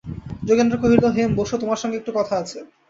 [0.43, 2.57] যোগেন্দ্র কহিল, হেম, বোসো, তোমার সঙ্গে একটু কথা আছে।